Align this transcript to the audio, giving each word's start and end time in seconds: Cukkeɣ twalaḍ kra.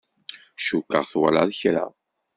Cukkeɣ 0.65 1.03
twalaḍ 1.11 1.49
kra. 1.59 1.85